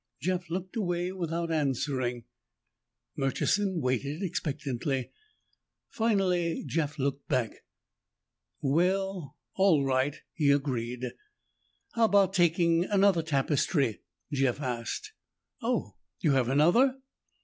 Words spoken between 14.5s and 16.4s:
asked. "Oh, you